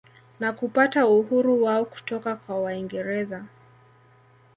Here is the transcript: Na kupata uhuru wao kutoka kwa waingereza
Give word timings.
Na 0.39 0.51
kupata 0.53 1.07
uhuru 1.07 1.63
wao 1.63 1.85
kutoka 1.85 2.35
kwa 2.35 2.61
waingereza 2.61 3.45